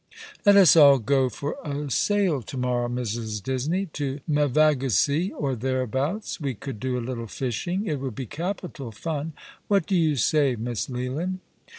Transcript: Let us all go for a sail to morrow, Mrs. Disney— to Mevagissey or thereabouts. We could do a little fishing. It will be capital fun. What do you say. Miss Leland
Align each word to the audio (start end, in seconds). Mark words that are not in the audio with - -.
Let 0.47 0.55
us 0.57 0.75
all 0.75 0.97
go 0.97 1.29
for 1.29 1.57
a 1.63 1.91
sail 1.91 2.41
to 2.41 2.57
morrow, 2.57 2.87
Mrs. 2.89 3.43
Disney— 3.43 3.85
to 3.97 4.19
Mevagissey 4.27 5.31
or 5.31 5.55
thereabouts. 5.55 6.41
We 6.41 6.55
could 6.55 6.79
do 6.79 6.97
a 6.97 7.07
little 7.07 7.27
fishing. 7.27 7.85
It 7.85 7.99
will 7.99 8.09
be 8.09 8.25
capital 8.25 8.91
fun. 8.91 9.33
What 9.67 9.85
do 9.85 9.95
you 9.95 10.15
say. 10.15 10.55
Miss 10.55 10.89
Leland 10.89 11.37